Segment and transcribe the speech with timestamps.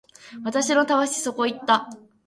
[0.43, 1.87] 私のたわしそこ行った